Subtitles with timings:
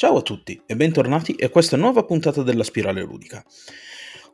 [0.00, 3.44] Ciao a tutti e bentornati a questa nuova puntata della Spirale Ludica.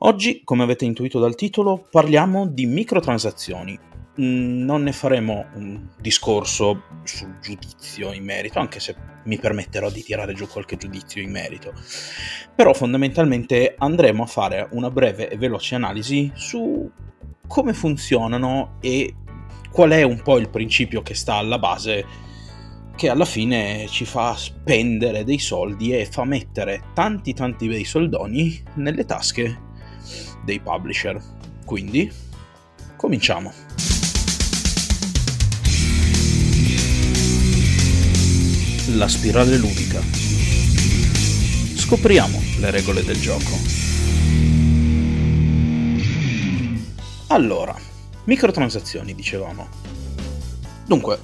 [0.01, 3.79] Oggi, come avete intuito dal titolo, parliamo di microtransazioni.
[4.21, 8.95] Mm, non ne faremo un discorso sul giudizio in merito, anche se
[9.25, 11.73] mi permetterò di tirare giù qualche giudizio in merito.
[12.55, 16.91] Però fondamentalmente andremo a fare una breve e veloce analisi su
[17.47, 19.15] come funzionano e
[19.73, 22.33] qual è un po' il principio che sta alla base
[22.97, 28.63] che alla fine ci fa spendere dei soldi e fa mettere tanti tanti bei soldoni
[28.75, 29.59] nelle tasche
[30.45, 31.21] dei publisher.
[31.65, 32.11] Quindi,
[32.97, 33.53] cominciamo.
[38.97, 40.01] La spirale ludica.
[41.77, 43.59] Scopriamo le regole del gioco.
[47.29, 47.75] Allora,
[48.25, 49.67] microtransazioni dicevamo.
[50.87, 51.19] Dunque,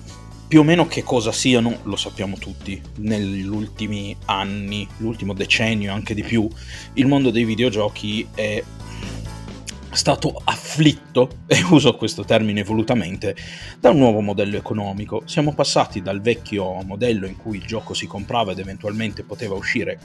[0.50, 2.82] più o meno che cosa siano lo sappiamo tutti.
[2.96, 6.48] Negli ultimi anni, l'ultimo decennio, anche di più,
[6.94, 8.60] il mondo dei videogiochi è
[9.92, 13.36] stato afflitto, e uso questo termine volutamente,
[13.78, 15.22] da un nuovo modello economico.
[15.24, 20.00] Siamo passati dal vecchio modello in cui il gioco si comprava ed eventualmente poteva uscire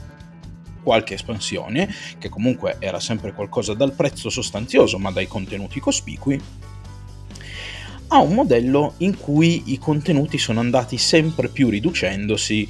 [0.80, 6.40] qualche espansione, che comunque era sempre qualcosa dal prezzo sostanzioso ma dai contenuti cospicui,
[8.08, 12.68] a un modello in cui i contenuti sono andati sempre più riducendosi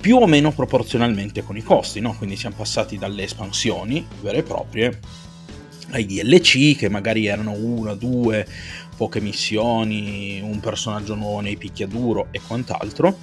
[0.00, 2.14] più o meno proporzionalmente con i costi, no?
[2.16, 4.98] quindi siamo passati dalle espansioni vere e proprie
[5.90, 8.46] ai DLC che magari erano una, due,
[8.96, 13.16] poche missioni, un personaggio nuovo nei picchiaduro e quant'altro.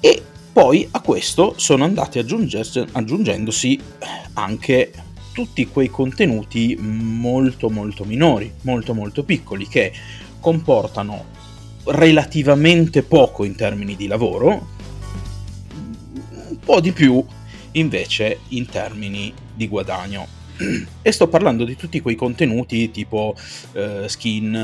[0.00, 3.80] E poi a questo sono andati aggiungendosi
[4.34, 4.92] anche
[5.32, 9.92] tutti quei contenuti molto molto minori, molto molto piccoli, che
[10.40, 11.38] comportano
[11.84, 14.68] relativamente poco in termini di lavoro,
[16.48, 17.24] un po' di più
[17.72, 20.38] invece in termini di guadagno.
[21.02, 23.34] E sto parlando di tutti quei contenuti tipo
[23.72, 24.54] eh, skin,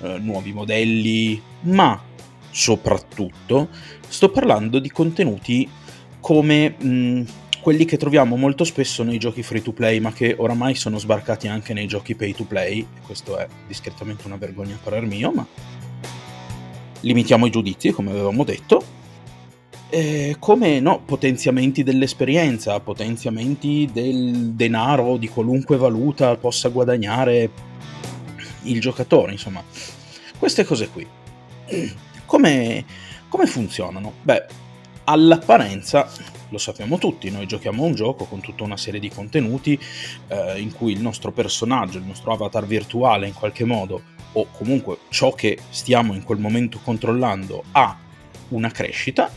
[0.00, 2.02] eh, nuovi modelli, ma
[2.50, 3.68] soprattutto
[4.08, 5.68] sto parlando di contenuti
[6.20, 7.22] come mh,
[7.66, 11.48] quelli che troviamo molto spesso nei giochi free to play, ma che oramai sono sbarcati
[11.48, 15.32] anche nei giochi pay to play, e questo è discretamente una vergogna a parer mio,
[15.32, 15.44] ma
[17.00, 18.84] limitiamo i giudizi, come avevamo detto.
[19.90, 27.50] E come no, potenziamenti dell'esperienza, potenziamenti del denaro di qualunque valuta possa guadagnare
[28.62, 29.60] il giocatore, insomma,
[30.38, 31.04] queste cose qui.
[32.26, 32.84] Come,
[33.28, 34.12] come funzionano?
[34.22, 34.46] Beh,
[35.06, 36.08] all'apparenza
[36.50, 39.78] lo sappiamo tutti, noi giochiamo un gioco con tutta una serie di contenuti
[40.28, 44.02] eh, in cui il nostro personaggio, il nostro avatar virtuale in qualche modo,
[44.32, 47.98] o comunque ciò che stiamo in quel momento controllando, ha
[48.50, 49.30] una crescita.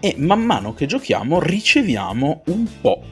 [0.00, 3.02] E man mano che giochiamo riceviamo un po'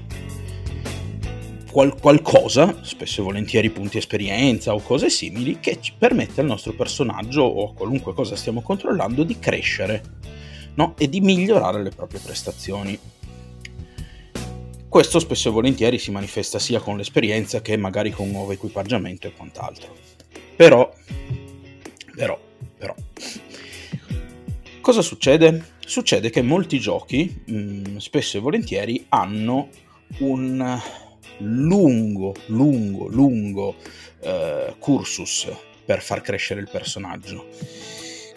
[1.71, 6.75] qual- qualcosa, spesso e volentieri punti esperienza o cose simili, che ci permette al nostro
[6.75, 10.03] personaggio o a qualunque cosa stiamo controllando di crescere
[10.77, 10.95] no?
[10.97, 12.99] e di migliorare le proprie prestazioni.
[14.89, 19.27] Questo spesso e volentieri si manifesta sia con l'esperienza che magari con un nuovo equipaggiamento
[19.27, 19.95] e quant'altro.
[20.57, 20.91] Però,
[22.15, 22.41] però,
[22.79, 22.95] però,
[24.81, 25.75] cosa succede?
[25.85, 29.69] Succede che molti giochi, mh, mm, spesso e volentieri, hanno
[30.19, 30.81] un
[31.39, 33.75] lungo, lungo, lungo
[34.21, 35.49] eh, cursus
[35.85, 37.49] per far crescere il personaggio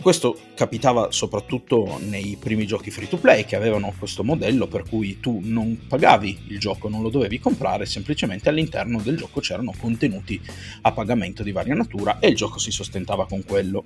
[0.02, 5.20] questo capitava soprattutto nei primi giochi free to play che avevano questo modello per cui
[5.20, 10.40] tu non pagavi il gioco, non lo dovevi comprare, semplicemente all'interno del gioco c'erano contenuti
[10.82, 13.84] a pagamento di varia natura e il gioco si sostentava con quello.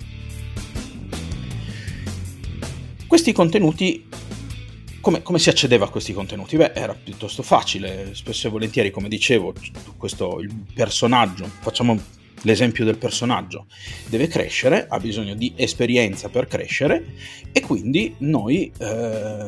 [3.07, 4.07] Questi contenuti
[5.01, 6.55] come, come, si accedeva a questi contenuti?
[6.55, 9.53] Beh, era piuttosto facile, spesso e volentieri, come dicevo,
[9.97, 11.99] questo il personaggio, facciamo
[12.43, 13.65] l'esempio del personaggio
[14.07, 17.15] deve crescere, ha bisogno di esperienza per crescere
[17.51, 19.47] e quindi noi eh,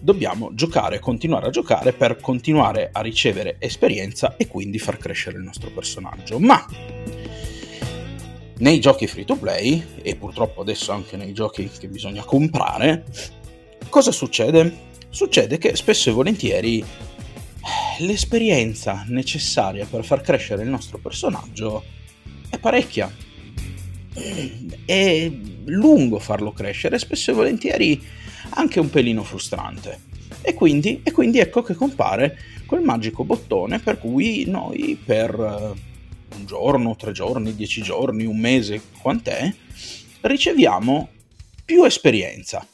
[0.00, 5.44] dobbiamo giocare, continuare a giocare per continuare a ricevere esperienza e quindi far crescere il
[5.44, 6.38] nostro personaggio.
[6.38, 6.66] Ma
[8.58, 13.04] nei giochi free to play e purtroppo adesso anche nei giochi che bisogna comprare,
[13.88, 14.90] cosa succede?
[15.08, 16.84] Succede che spesso e volentieri
[17.98, 22.00] l'esperienza necessaria per far crescere il nostro personaggio
[22.52, 23.10] è parecchia.
[24.84, 25.32] È
[25.64, 28.00] lungo farlo crescere, spesso e volentieri
[28.50, 30.10] anche un pelino frustrante.
[30.42, 36.36] E quindi, e quindi ecco che compare quel magico bottone per cui noi per eh,
[36.36, 39.50] un giorno, tre giorni, dieci giorni, un mese, quant'è,
[40.20, 41.08] riceviamo
[41.64, 42.66] più esperienza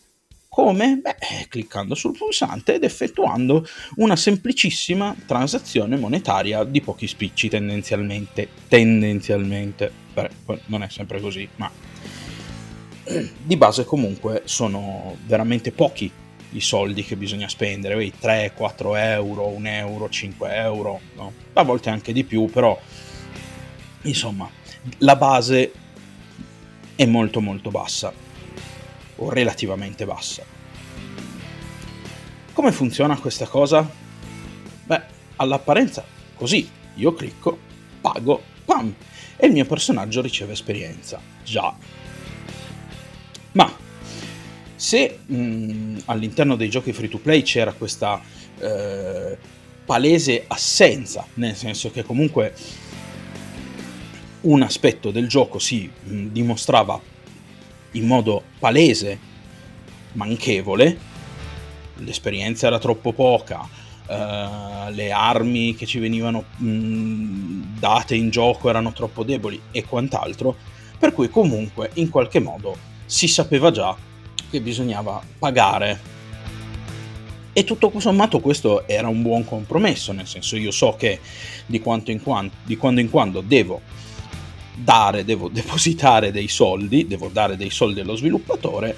[0.59, 0.97] Come?
[0.97, 3.65] Beh, cliccando sul pulsante ed effettuando
[3.99, 8.49] una semplicissima transazione monetaria di pochi spicci tendenzialmente.
[8.67, 9.89] Tendenzialmente.
[10.13, 10.31] Beh,
[10.67, 11.71] non è sempre così, ma
[13.41, 16.11] di base comunque sono veramente pochi
[16.51, 21.33] i soldi che bisogna spendere, 3, 4 euro, 1 euro, 5 euro, no?
[21.53, 22.77] a volte anche di più, però
[24.03, 24.51] insomma
[24.99, 25.73] la base
[26.97, 28.27] è molto molto bassa
[29.19, 30.43] o relativamente bassa.
[32.53, 33.89] Come funziona questa cosa?
[34.85, 35.03] Beh,
[35.37, 36.05] all'apparenza
[36.35, 37.59] così, io clicco,
[38.01, 38.95] pago, pam,
[39.37, 41.21] e il mio personaggio riceve esperienza.
[41.45, 41.75] Già.
[43.53, 43.73] Ma
[44.75, 48.21] se mh, all'interno dei giochi free to play c'era questa
[48.59, 49.37] eh,
[49.85, 52.55] palese assenza, nel senso che comunque
[54.43, 57.01] un aspetto del gioco si mh, dimostrava
[57.93, 59.19] in modo palese
[60.13, 60.99] manchevole,
[61.97, 68.93] l'esperienza era troppo poca, uh, le armi che ci venivano mh, date in gioco erano
[68.93, 70.57] troppo deboli e quant'altro,
[70.99, 72.77] per cui comunque in qualche modo
[73.07, 73.97] si sapeva già
[74.51, 76.17] che bisognava pagare.
[77.53, 81.19] E tutto sommato questo era un buon compromesso, nel senso io so che
[81.67, 83.81] di, in quando, di quando in quando devo
[84.83, 88.97] dare, devo depositare dei soldi, devo dare dei soldi allo sviluppatore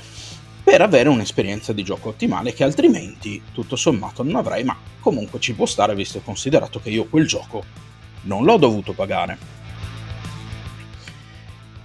[0.63, 5.55] per avere un'esperienza di gioco ottimale che altrimenti tutto sommato non avrei, ma comunque ci
[5.55, 7.65] può stare visto e considerato che io quel gioco
[8.23, 9.59] non l'ho dovuto pagare.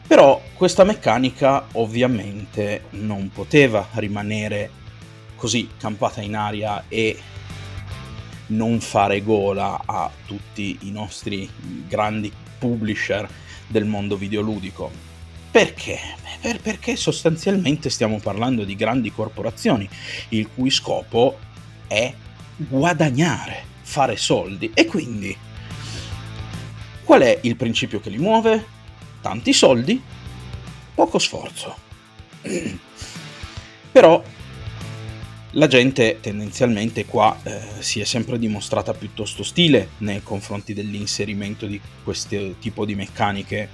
[0.07, 4.69] Però questa meccanica ovviamente non poteva rimanere
[5.35, 7.19] così campata in aria e
[8.47, 11.49] non fare gola a tutti i nostri
[11.87, 13.27] grandi publisher
[13.67, 14.91] del mondo videoludico.
[15.51, 15.99] Perché?
[16.41, 19.87] Per, perché sostanzialmente stiamo parlando di grandi corporazioni,
[20.29, 21.39] il cui scopo
[21.87, 22.13] è
[22.55, 24.71] guadagnare, fare soldi.
[24.73, 25.35] E quindi,
[27.03, 28.65] qual è il principio che li muove?
[29.21, 30.01] Tanti soldi,
[30.93, 31.75] poco sforzo.
[33.91, 34.21] Però
[35.55, 41.79] la gente tendenzialmente qua eh, si è sempre dimostrata piuttosto ostile nei confronti dell'inserimento di
[42.03, 43.69] questo tipo di meccaniche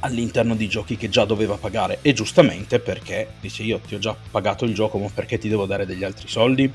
[0.00, 1.98] all'interno di giochi che già doveva pagare.
[2.02, 5.64] E giustamente perché dice io ti ho già pagato il gioco ma perché ti devo
[5.64, 6.70] dare degli altri soldi?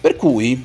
[0.00, 0.64] Per cui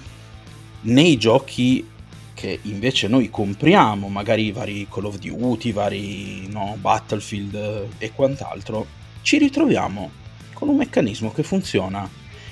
[0.82, 1.86] nei giochi
[2.34, 8.86] che invece noi compriamo magari i vari Call of Duty vari no, Battlefield e quant'altro
[9.22, 10.24] ci ritroviamo
[10.56, 12.10] con un meccanismo che funziona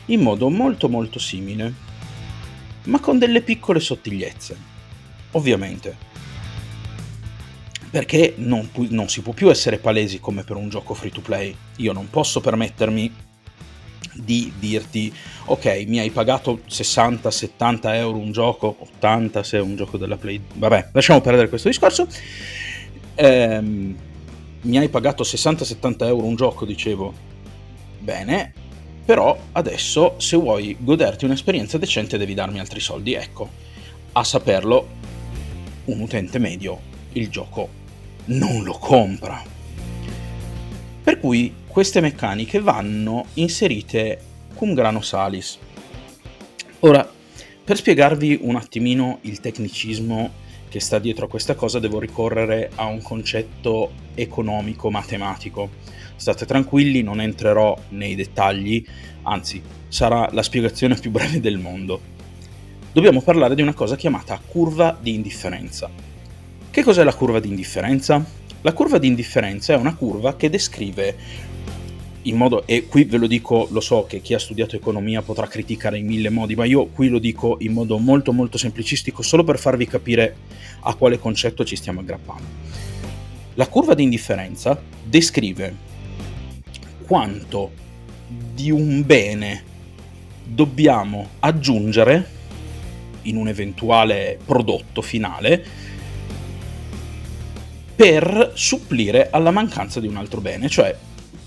[0.07, 1.73] in modo molto molto simile,
[2.83, 4.71] ma con delle piccole sottigliezze.
[5.31, 6.11] Ovviamente.
[7.89, 11.21] Perché non, pu- non si può più essere palesi come per un gioco free to
[11.21, 11.55] play.
[11.77, 13.11] Io non posso permettermi
[14.15, 15.11] di dirti
[15.45, 20.39] ok mi hai pagato 60-70 euro un gioco 80 se è un gioco della play
[20.53, 22.07] vabbè lasciamo perdere questo discorso
[23.15, 23.95] ehm,
[24.61, 27.31] mi hai pagato 60-70 euro un gioco dicevo
[28.03, 28.51] Bene,
[29.05, 33.13] però adesso se vuoi goderti un'esperienza decente devi darmi altri soldi.
[33.13, 33.49] Ecco,
[34.11, 34.89] a saperlo,
[35.85, 37.69] un utente medio il gioco
[38.25, 39.41] non lo compra.
[41.01, 44.19] Per cui queste meccaniche vanno inserite
[44.53, 45.57] cum grano salis.
[46.79, 47.09] Ora,
[47.63, 50.41] per spiegarvi un attimino il tecnicismo
[50.73, 55.69] che sta dietro a questa cosa devo ricorrere a un concetto economico-matematico
[56.15, 58.83] State tranquilli, non entrerò nei dettagli,
[59.21, 62.01] anzi sarà la spiegazione più breve del mondo.
[62.91, 65.91] Dobbiamo parlare di una cosa chiamata curva di indifferenza.
[66.71, 68.25] Che cos'è la curva di indifferenza?
[68.61, 71.15] La curva di indifferenza è una curva che descrive
[72.23, 75.47] in modo, e qui ve lo dico, lo so che chi ha studiato economia potrà
[75.47, 79.43] criticare in mille modi, ma io qui lo dico in modo molto molto semplicistico solo
[79.43, 80.35] per farvi capire
[80.81, 82.47] a quale concetto ci stiamo aggrappando.
[83.55, 85.75] La curva di indifferenza descrive
[87.05, 87.71] quanto
[88.53, 89.63] di un bene
[90.45, 92.41] dobbiamo aggiungere
[93.23, 95.63] in un eventuale prodotto finale
[97.95, 100.95] per supplire alla mancanza di un altro bene, cioè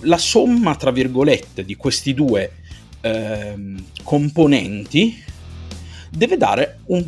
[0.00, 2.52] la somma tra virgolette di questi due
[3.00, 3.54] eh,
[4.02, 5.22] componenti
[6.10, 7.04] deve dare un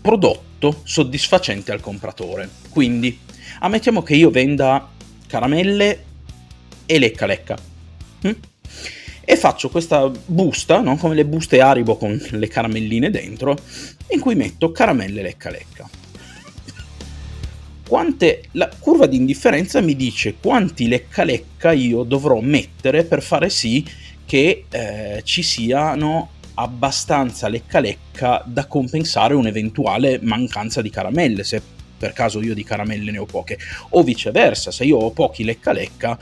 [0.00, 2.48] prodotto soddisfacente al compratore.
[2.70, 3.18] Quindi
[3.60, 4.90] ammettiamo che io venda
[5.26, 6.04] caramelle
[6.86, 7.56] e lecca lecca.
[8.20, 8.32] Hm?
[9.26, 10.96] E faccio questa busta, no?
[10.96, 13.56] come le buste Aribo con le caramelline dentro,
[14.08, 15.88] in cui metto caramelle lecca lecca.
[17.86, 23.50] Quante, la curva di indifferenza mi dice quanti lecca lecca io dovrò mettere per fare
[23.50, 23.84] sì
[24.24, 31.60] che eh, ci siano abbastanza lecca lecca da compensare un'eventuale mancanza di caramelle, se
[31.96, 33.58] per caso io di caramelle ne ho poche,
[33.90, 36.18] o viceversa, se io ho pochi lecca lecca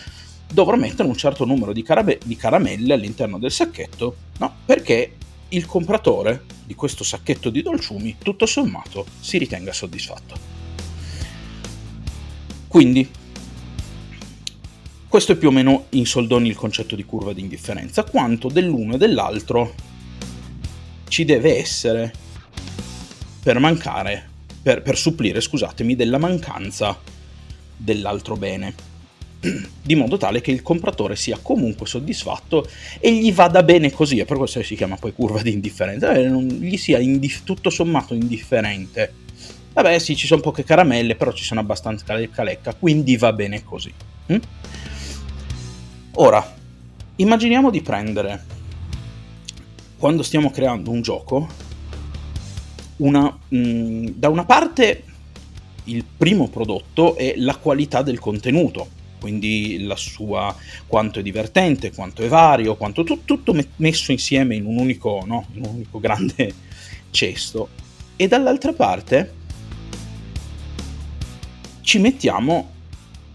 [0.52, 4.54] dovrò mettere un certo numero di, carabe- di caramelle all'interno del sacchetto, no?
[4.64, 5.16] Perché
[5.49, 10.62] il compratore di questo sacchetto di dolciumi, tutto sommato, si ritenga soddisfatto.
[12.73, 13.07] Quindi,
[15.07, 18.95] questo è più o meno in soldoni il concetto di curva di indifferenza, quanto dell'uno
[18.95, 19.75] e dell'altro
[21.07, 22.11] ci deve essere
[23.43, 24.26] per mancare,
[24.62, 26.99] per, per supplire, scusatemi, della mancanza
[27.76, 28.75] dell'altro bene.
[29.83, 32.67] Di modo tale che il compratore sia comunque soddisfatto
[33.00, 36.26] e gli vada bene così, e per questo si chiama poi curva di indifferenza, eh,
[36.31, 39.22] gli sia indif- tutto sommato indifferente
[39.73, 43.64] Vabbè, sì, ci sono poche caramelle, però ci sono abbastanza lecca lecca, quindi va bene
[43.64, 43.93] così.
[44.26, 44.37] Hm?
[46.17, 46.55] Ora,
[47.17, 48.45] immaginiamo di prendere,
[49.97, 51.49] quando stiamo creando un gioco,
[52.97, 55.05] una, mh, mm, da una parte
[55.85, 58.88] il primo prodotto è la qualità del contenuto,
[59.19, 60.55] quindi la sua,
[60.87, 65.47] quanto è divertente, quanto è vario, quanto tu, tutto messo insieme in un unico, no?
[65.55, 66.52] in un unico grande
[67.11, 67.69] cesto.
[68.17, 69.41] E dall'altra parte
[71.83, 72.71] ci mettiamo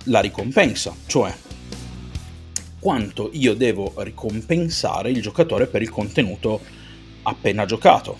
[0.05, 1.33] la ricompensa, cioè
[2.79, 6.61] quanto io devo ricompensare il giocatore per il contenuto
[7.23, 8.17] appena giocato,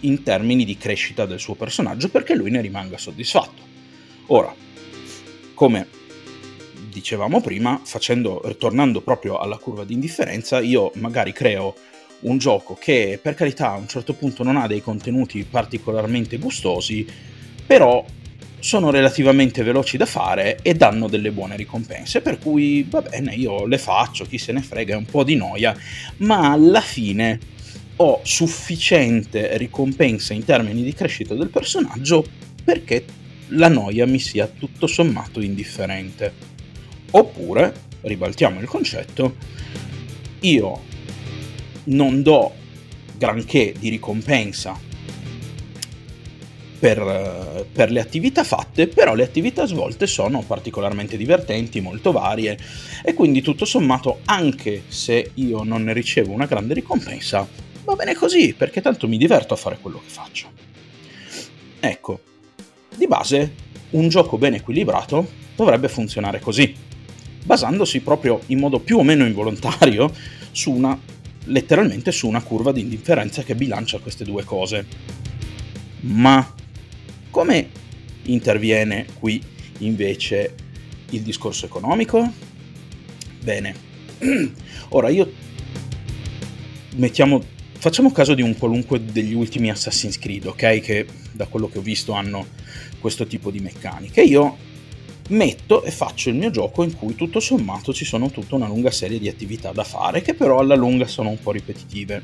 [0.00, 3.62] in termini di crescita del suo personaggio perché lui ne rimanga soddisfatto.
[4.28, 4.54] Ora,
[5.54, 5.86] come
[6.88, 11.74] dicevamo prima, facendo, tornando proprio alla curva di indifferenza, io magari creo
[12.20, 17.06] un gioco che per carità a un certo punto non ha dei contenuti particolarmente gustosi,
[17.66, 18.04] però
[18.60, 23.66] sono relativamente veloci da fare e danno delle buone ricompense, per cui va bene, io
[23.66, 25.76] le faccio, chi se ne frega, è un po' di noia,
[26.18, 27.38] ma alla fine
[27.96, 32.24] ho sufficiente ricompensa in termini di crescita del personaggio
[32.64, 33.04] perché
[33.48, 36.32] la noia mi sia tutto sommato indifferente.
[37.10, 39.36] Oppure, ribaltiamo il concetto,
[40.40, 40.82] io
[41.84, 42.54] non do
[43.16, 44.88] granché di ricompensa
[46.80, 52.58] per, per, le attività fatte, però le attività svolte sono particolarmente divertenti, molto varie
[53.04, 57.46] e quindi tutto sommato anche se io non ne ricevo una grande ricompensa,
[57.84, 60.50] va bene così perché tanto mi diverto a fare quello che faccio.
[61.78, 62.20] Ecco,
[62.96, 63.52] di base
[63.90, 66.74] un gioco ben equilibrato dovrebbe funzionare così,
[67.44, 70.10] basandosi proprio in modo più o meno involontario
[70.50, 70.98] su una
[71.44, 74.86] letteralmente su una curva di indifferenza che bilancia queste due cose.
[76.02, 76.54] Ma
[77.30, 77.70] come
[78.24, 79.42] interviene qui
[79.78, 80.54] invece
[81.10, 82.32] il discorso economico?
[83.42, 83.74] Bene,
[84.90, 85.32] ora io
[86.96, 87.42] mettiamo,
[87.78, 90.80] facciamo caso di un qualunque degli ultimi Assassin's Creed, ok?
[90.80, 92.46] Che da quello che ho visto hanno
[92.98, 94.22] questo tipo di meccaniche.
[94.22, 94.68] Io
[95.30, 98.90] metto e faccio il mio gioco in cui tutto sommato ci sono tutta una lunga
[98.90, 102.20] serie di attività da fare che però alla lunga sono un po' ripetitive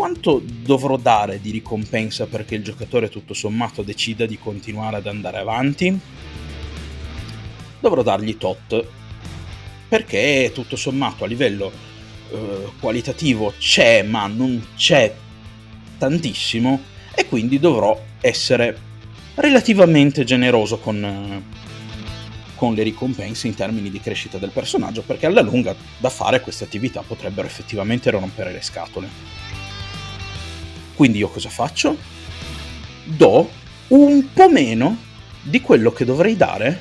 [0.00, 5.36] quanto dovrò dare di ricompensa perché il giocatore tutto sommato decida di continuare ad andare
[5.36, 6.00] avanti?
[7.78, 8.82] Dovrò dargli tot,
[9.90, 11.70] perché tutto sommato a livello
[12.30, 15.14] eh, qualitativo c'è, ma non c'è
[15.98, 16.80] tantissimo,
[17.14, 18.78] e quindi dovrò essere
[19.34, 21.42] relativamente generoso con, eh,
[22.54, 26.64] con le ricompense in termini di crescita del personaggio, perché alla lunga da fare queste
[26.64, 29.59] attività potrebbero effettivamente rompere le scatole.
[31.00, 31.96] Quindi io cosa faccio?
[33.04, 33.50] Do
[33.88, 34.98] un po' meno
[35.40, 36.78] di quello che dovrei dare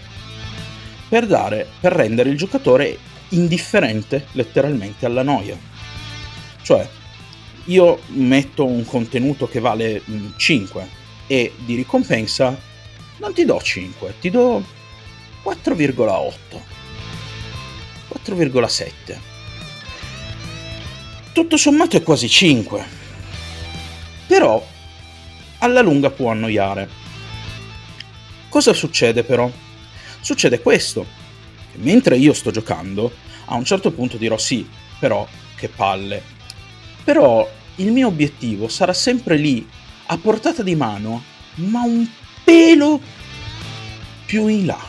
[1.07, 2.97] per, dare, per rendere il giocatore
[3.29, 5.57] indifferente letteralmente alla noia.
[6.61, 6.85] Cioè,
[7.67, 10.01] io metto un contenuto che vale
[10.35, 10.87] 5 mm,
[11.25, 12.59] e di ricompensa
[13.19, 14.61] non ti do 5, ti do
[15.45, 16.33] 4,8,
[18.25, 19.17] 4,7.
[21.31, 22.98] Tutto sommato è quasi 5
[24.29, 24.63] però
[25.57, 26.87] alla lunga può annoiare.
[28.47, 29.49] Cosa succede però?
[30.21, 31.03] Succede questo,
[31.71, 33.11] che mentre io sto giocando,
[33.45, 34.69] a un certo punto dirò sì,
[34.99, 36.21] però che palle.
[37.03, 39.67] Però il mio obiettivo sarà sempre lì,
[40.05, 41.23] a portata di mano,
[41.55, 42.07] ma un
[42.43, 43.01] pelo
[44.27, 44.79] più in là.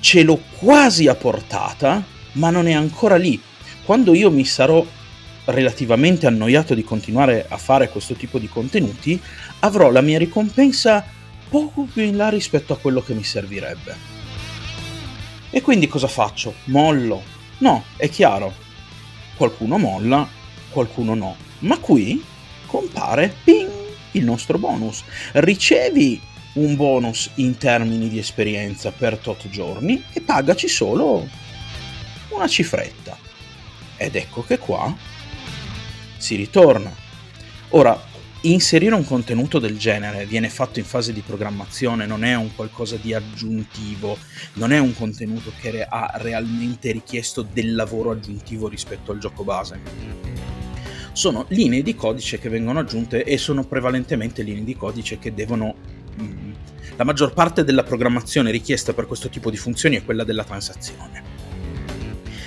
[0.00, 3.38] Ce l'ho quasi a portata, ma non è ancora lì.
[3.84, 4.82] Quando io mi sarò
[5.48, 9.20] relativamente annoiato di continuare a fare questo tipo di contenuti,
[9.60, 11.04] avrò la mia ricompensa
[11.48, 14.16] poco più in là rispetto a quello che mi servirebbe.
[15.50, 16.54] E quindi cosa faccio?
[16.64, 17.22] Mollo?
[17.58, 18.54] No, è chiaro.
[19.36, 20.28] Qualcuno molla,
[20.68, 21.36] qualcuno no.
[21.60, 22.22] Ma qui
[22.66, 23.70] compare ping,
[24.12, 25.02] il nostro bonus.
[25.32, 26.20] Ricevi
[26.54, 31.26] un bonus in termini di esperienza per tot giorni e pagaci solo
[32.28, 33.16] una cifretta.
[33.96, 34.94] Ed ecco che qua
[36.18, 36.92] si ritorna.
[37.70, 37.98] Ora,
[38.42, 42.96] inserire un contenuto del genere viene fatto in fase di programmazione, non è un qualcosa
[42.96, 44.16] di aggiuntivo,
[44.54, 49.80] non è un contenuto che ha realmente richiesto del lavoro aggiuntivo rispetto al gioco base.
[51.12, 55.74] Sono linee di codice che vengono aggiunte e sono prevalentemente linee di codice che devono...
[56.20, 56.52] Mm,
[56.96, 61.22] la maggior parte della programmazione richiesta per questo tipo di funzioni è quella della transazione.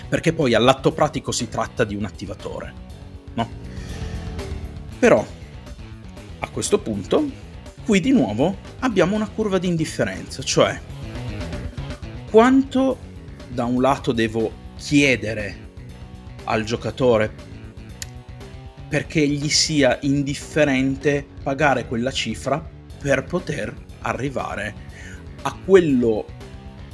[0.08, 2.74] Perché poi all'atto pratico si tratta di un attivatore,
[3.34, 3.50] no?
[5.00, 5.26] Però
[6.40, 7.30] a questo punto,
[7.86, 10.80] qui di nuovo abbiamo una curva di indifferenza, cioè
[12.30, 12.98] quanto
[13.50, 15.70] da un lato devo chiedere
[16.46, 17.50] al giocatore
[18.88, 22.66] perché gli sia indifferente pagare quella cifra
[23.02, 24.76] per poter arrivare
[25.44, 26.26] a quello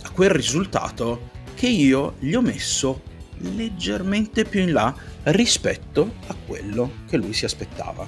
[0.04, 3.02] a quel risultato che io gli ho messo
[3.40, 8.08] leggermente più in là rispetto a quello che lui si aspettava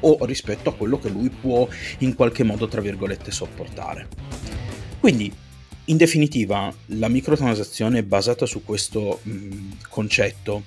[0.00, 4.08] o rispetto a quello che lui può in qualche modo, tra virgolette, sopportare.
[4.98, 5.32] Quindi,
[5.86, 10.64] in definitiva, la microtransazione è basata su questo mh, concetto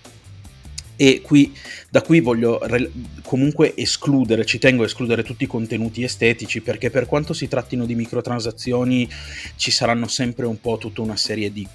[0.97, 1.53] e qui,
[1.89, 2.89] da qui voglio re-
[3.24, 7.85] comunque escludere, ci tengo a escludere tutti i contenuti estetici perché per quanto si trattino
[7.85, 9.09] di microtransazioni
[9.57, 11.67] ci saranno sempre un po' tutta una serie di,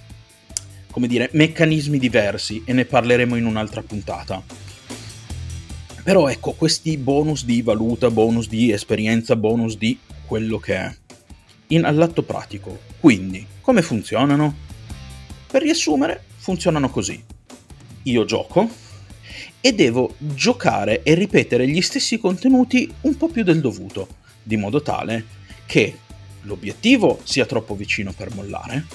[0.91, 4.43] come dire, meccanismi diversi e ne parleremo in un'altra puntata.
[6.03, 10.95] Però ecco, questi bonus di valuta, bonus di esperienza, bonus di quello che è.
[11.69, 12.81] In, all'atto pratico.
[12.99, 14.55] Quindi, come funzionano?
[15.47, 17.23] Per riassumere, funzionano così.
[18.05, 18.69] Io gioco
[19.61, 24.09] e devo giocare e ripetere gli stessi contenuti un po' più del dovuto,
[24.43, 25.99] di modo tale che
[26.43, 28.87] l'obiettivo sia troppo vicino per mollare,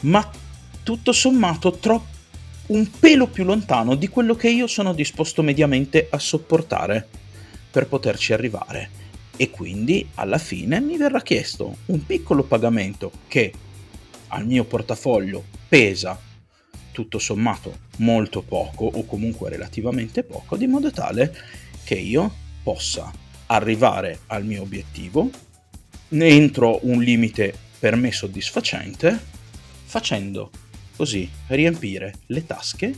[0.00, 0.28] ma
[0.84, 2.12] tutto sommato troppo
[2.66, 7.06] un pelo più lontano di quello che io sono disposto mediamente a sopportare
[7.70, 9.02] per poterci arrivare.
[9.36, 13.52] E quindi alla fine mi verrà chiesto un piccolo pagamento che
[14.28, 16.18] al mio portafoglio pesa
[16.92, 21.34] tutto sommato molto poco o comunque relativamente poco, di modo tale
[21.82, 23.10] che io possa
[23.46, 25.28] arrivare al mio obiettivo
[26.08, 29.32] entro un limite per me soddisfacente
[29.84, 30.50] facendo
[30.96, 32.94] così riempire le tasche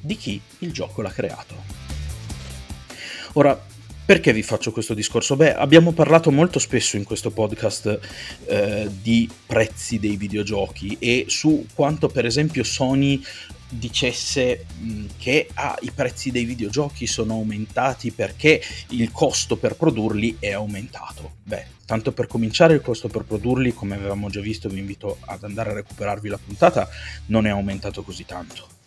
[0.00, 1.54] di chi il gioco l'ha creato.
[3.34, 3.60] Ora,
[4.04, 5.36] perché vi faccio questo discorso?
[5.36, 8.00] Beh, abbiamo parlato molto spesso in questo podcast
[8.46, 13.22] eh, di prezzi dei videogiochi e su quanto per esempio Sony
[13.70, 14.66] dicesse
[15.16, 21.34] che ah, i prezzi dei videogiochi sono aumentati perché il costo per produrli è aumentato.
[21.44, 25.44] Beh, tanto per cominciare il costo per produrli, come avevamo già visto, vi invito ad
[25.44, 26.88] andare a recuperarvi la puntata,
[27.26, 28.79] non è aumentato così tanto.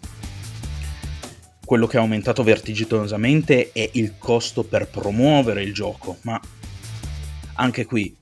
[1.66, 6.40] Quello che è aumentato vertiginosamente è il costo per promuovere il gioco, ma
[7.56, 8.16] anche qui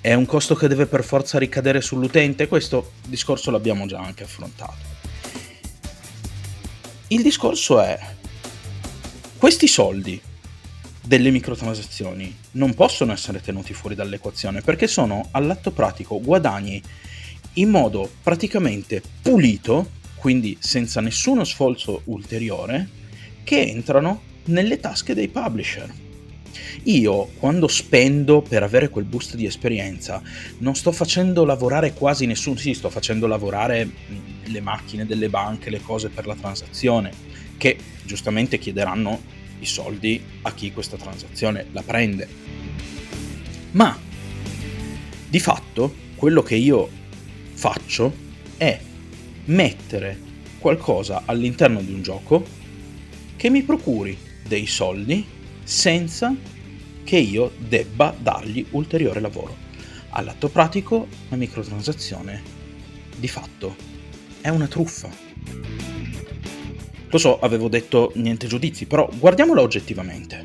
[0.00, 4.92] è un costo che deve per forza ricadere sull'utente, questo discorso l'abbiamo già anche affrontato.
[7.08, 7.98] Il discorso è,
[9.38, 10.20] questi soldi
[11.00, 16.82] delle microtransazioni non possono essere tenuti fuori dall'equazione perché sono all'atto pratico guadagni
[17.54, 22.88] in modo praticamente pulito, quindi senza nessuno sforzo ulteriore,
[23.44, 25.92] che entrano nelle tasche dei publisher.
[26.84, 30.22] Io quando spendo per avere quel boost di esperienza
[30.60, 33.86] non sto facendo lavorare quasi nessuno, sì, sto facendo lavorare
[34.44, 37.12] le macchine delle banche, le cose per la transazione,
[37.58, 39.20] che giustamente chiederanno
[39.58, 42.26] i soldi a chi questa transazione la prende.
[43.72, 43.94] Ma
[45.28, 46.88] di fatto quello che io
[47.52, 48.10] faccio
[48.56, 48.80] è
[49.46, 50.18] mettere
[50.58, 52.44] qualcosa all'interno di un gioco
[53.36, 55.24] che mi procuri dei soldi
[55.62, 56.34] senza
[57.04, 59.56] che io debba dargli ulteriore lavoro.
[60.10, 62.42] All'atto pratico la microtransazione
[63.16, 63.76] di fatto
[64.40, 65.10] è una truffa.
[67.08, 70.42] Lo so, avevo detto niente giudizi, però guardiamola oggettivamente.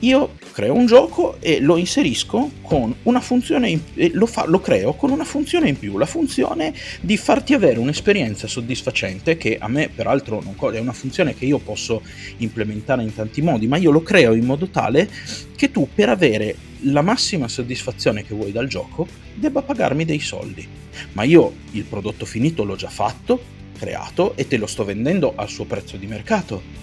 [0.00, 3.80] Io creo un gioco e lo inserisco con una funzione in,
[4.12, 8.46] lo, fa, lo creo con una funzione in più, la funzione di farti avere un'esperienza
[8.46, 12.02] soddisfacente che a me peraltro non, è una funzione che io posso
[12.36, 15.08] implementare in tanti modi, ma io lo creo in modo tale
[15.56, 20.68] che tu per avere la massima soddisfazione che vuoi dal gioco debba pagarmi dei soldi.
[21.12, 23.42] Ma io il prodotto finito l'ho già fatto,
[23.78, 26.80] creato e te lo sto vendendo al suo prezzo di mercato.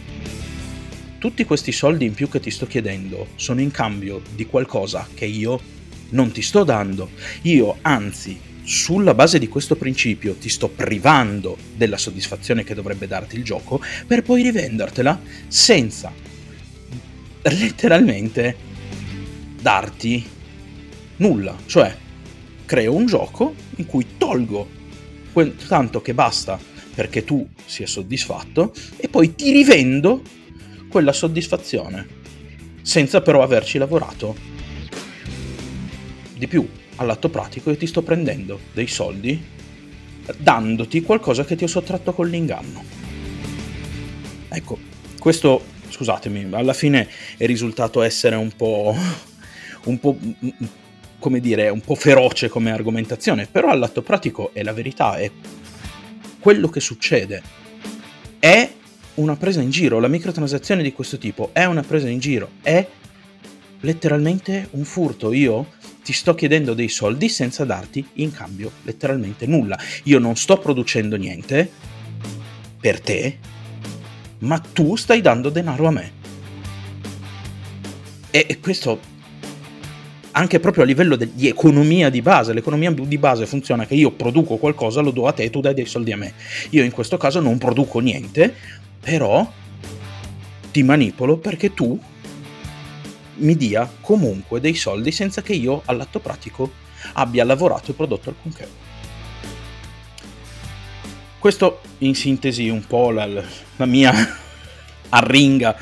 [1.20, 5.26] Tutti questi soldi in più che ti sto chiedendo sono in cambio di qualcosa che
[5.26, 5.60] io
[6.10, 7.10] non ti sto dando.
[7.44, 13.36] Io, anzi, sulla base di questo principio ti sto privando della soddisfazione che dovrebbe darti
[13.36, 16.14] il gioco per poi rivendertela senza
[17.42, 18.56] letteralmente
[19.60, 20.24] darti
[21.18, 21.56] nulla.
[21.66, 21.96] Cioè,
[22.66, 24.70] creo un gioco in cui tolgo
[25.34, 26.60] quel tanto che basta
[26.94, 30.22] perché tu sia soddisfatto e poi ti rivendo
[30.90, 32.26] quella soddisfazione
[32.82, 34.36] senza però averci lavorato.
[36.34, 39.56] Di più, all'atto pratico io ti sto prendendo dei soldi
[40.38, 42.84] dandoti qualcosa che ti ho sottratto con l'inganno.
[44.50, 44.80] Ecco,
[45.20, 48.96] questo, scusatemi, alla fine è risultato essere un po'
[49.84, 50.18] un po'
[51.20, 55.30] come dire, un po' feroce come argomentazione, però all'atto pratico è la verità, è
[56.40, 57.42] quello che succede.
[58.40, 58.70] È
[59.18, 62.86] una presa in giro, la microtransazione di questo tipo è una presa in giro, è
[63.82, 65.32] letteralmente un furto.
[65.34, 65.68] Io
[66.04, 69.78] ti sto chiedendo dei soldi senza darti in cambio letteralmente nulla.
[70.04, 71.70] Io non sto producendo niente
[72.80, 73.38] per te,
[74.40, 76.12] ma tu stai dando denaro a me.
[78.30, 79.16] E questo
[80.32, 82.54] anche proprio a livello de- di economia di base.
[82.54, 85.74] L'economia di base funziona che io produco qualcosa, lo do a te e tu dai
[85.74, 86.34] dei soldi a me.
[86.70, 88.54] Io in questo caso non produco niente,
[89.08, 89.50] però
[90.70, 91.98] ti manipolo perché tu
[93.36, 96.70] mi dia comunque dei soldi senza che io all'atto pratico
[97.14, 98.68] abbia lavorato e prodotto alcunché.
[101.40, 103.26] Questo in sintesi un po' la,
[103.78, 104.12] la mia
[105.08, 105.78] arringa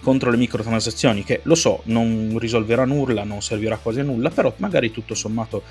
[0.00, 4.52] contro le microtransazioni che lo so non risolverà nulla, non servirà quasi a nulla, però
[4.56, 5.62] magari tutto sommato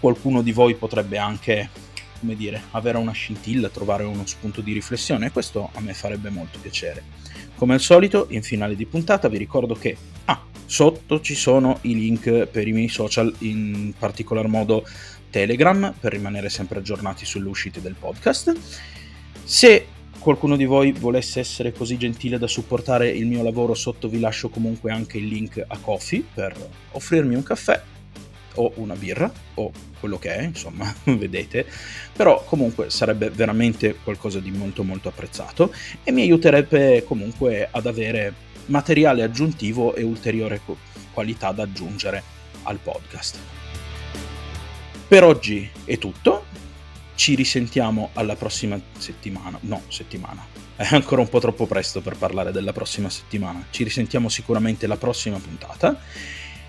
[0.00, 1.70] qualcuno di voi potrebbe anche
[2.18, 6.30] come dire, avere una scintilla, trovare uno spunto di riflessione e questo a me farebbe
[6.30, 7.02] molto piacere.
[7.54, 11.94] Come al solito, in finale di puntata vi ricordo che ah, sotto ci sono i
[11.94, 14.86] link per i miei social, in particolar modo
[15.30, 18.54] Telegram, per rimanere sempre aggiornati sulle uscite del podcast.
[19.44, 19.86] Se
[20.18, 24.48] qualcuno di voi volesse essere così gentile da supportare il mio lavoro sotto vi lascio
[24.48, 26.54] comunque anche il link a Coffee per
[26.92, 27.80] offrirmi un caffè
[28.58, 31.66] o una birra o quello che è, insomma, vedete,
[32.12, 38.46] però comunque sarebbe veramente qualcosa di molto molto apprezzato e mi aiuterebbe comunque ad avere
[38.66, 40.60] materiale aggiuntivo e ulteriore
[41.12, 42.22] qualità da aggiungere
[42.64, 43.38] al podcast.
[45.08, 46.44] Per oggi è tutto,
[47.14, 49.58] ci risentiamo alla prossima settimana.
[49.62, 50.46] No, settimana.
[50.76, 53.66] È ancora un po' troppo presto per parlare della prossima settimana.
[53.70, 56.00] Ci risentiamo sicuramente la prossima puntata,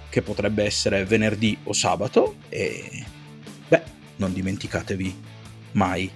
[0.09, 2.35] che potrebbe essere venerdì o sabato.
[2.49, 3.05] E
[3.67, 3.83] beh,
[4.17, 5.21] non dimenticatevi
[5.73, 6.09] mai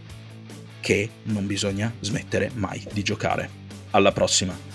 [0.79, 3.62] che non bisogna smettere mai di giocare.
[3.91, 4.72] Alla prossima!